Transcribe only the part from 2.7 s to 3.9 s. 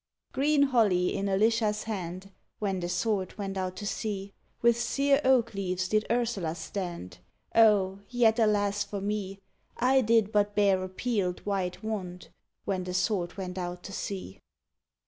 the Sword went out to